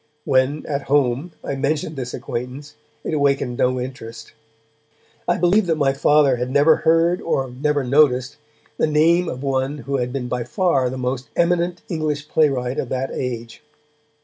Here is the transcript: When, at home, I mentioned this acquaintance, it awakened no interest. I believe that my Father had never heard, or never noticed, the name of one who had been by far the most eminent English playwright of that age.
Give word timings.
When, 0.25 0.65
at 0.65 0.81
home, 0.89 1.33
I 1.43 1.53
mentioned 1.53 1.95
this 1.95 2.11
acquaintance, 2.15 2.73
it 3.03 3.13
awakened 3.13 3.59
no 3.59 3.79
interest. 3.79 4.33
I 5.27 5.37
believe 5.37 5.67
that 5.67 5.75
my 5.77 5.93
Father 5.93 6.37
had 6.37 6.49
never 6.49 6.77
heard, 6.77 7.21
or 7.21 7.51
never 7.51 7.83
noticed, 7.83 8.37
the 8.77 8.87
name 8.87 9.29
of 9.29 9.43
one 9.43 9.77
who 9.77 9.97
had 9.97 10.11
been 10.11 10.27
by 10.27 10.43
far 10.43 10.89
the 10.89 10.97
most 10.97 11.29
eminent 11.35 11.83
English 11.87 12.29
playwright 12.29 12.79
of 12.79 12.89
that 12.89 13.11
age. 13.13 13.61